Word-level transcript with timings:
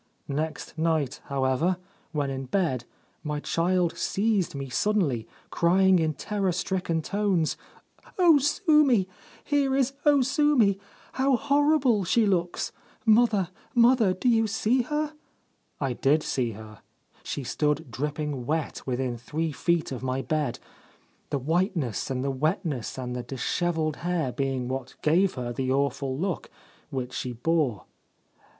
Next 0.33 0.79
night, 0.79 1.21
however, 1.25 1.77
when 2.11 2.31
in 2.31 2.45
bed, 2.45 2.85
my 3.23 3.39
child 3.39 3.95
seized 3.95 4.55
me 4.55 4.67
suddenly, 4.67 5.27
crying 5.51 5.99
in 5.99 6.15
terror 6.15 6.51
stricken 6.53 7.03
tones," 7.03 7.55
O 8.17 8.39
Sumi— 8.39 9.07
here 9.53 9.75
is 9.75 9.93
O 10.03 10.21
Sumi— 10.23 10.79
how 11.19 11.35
horrible 11.35 12.03
she 12.03 12.25
looks! 12.25 12.71
Mother, 13.05 13.49
mother, 13.75 14.11
do 14.11 14.27
you 14.27 14.47
see 14.47 14.81
her?" 14.81 15.13
I 15.79 15.93
did 15.93 16.23
see 16.23 16.53
her. 16.53 16.79
She 17.21 17.43
stood 17.43 17.91
dripping 17.91 18.47
wet 18.47 18.81
within 18.87 19.17
three 19.19 19.51
feet 19.51 19.91
of 19.91 20.01
my 20.01 20.23
bed, 20.23 20.57
the 21.29 21.37
whiteness 21.37 22.09
and 22.09 22.23
the 22.23 22.31
wetness 22.31 22.97
and 22.97 23.15
the 23.15 23.21
dishevelled 23.21 23.97
hair 23.97 24.31
being 24.31 24.67
what 24.67 24.95
gave 25.03 25.35
her 25.35 25.53
the 25.53 25.71
awful 25.71 26.17
look 26.17 26.49
which 26.89 27.13
she 27.13 27.33
bore. 27.33 27.85